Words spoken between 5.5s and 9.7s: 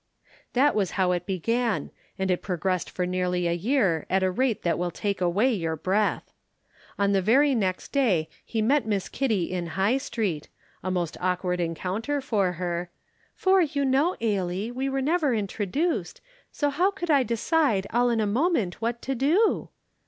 your breath. On the very next day he met Miss Kitty in